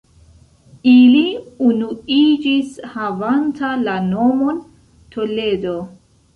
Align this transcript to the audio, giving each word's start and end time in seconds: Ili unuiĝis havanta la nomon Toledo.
Ili 0.91 1.21
unuiĝis 1.65 2.73
havanta 2.95 3.71
la 3.85 3.97
nomon 4.09 4.61
Toledo. 5.15 5.81